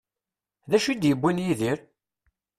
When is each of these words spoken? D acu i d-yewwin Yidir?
D 0.69 0.71
acu 0.77 0.89
i 0.91 0.95
d-yewwin 0.95 1.43
Yidir? 1.45 1.79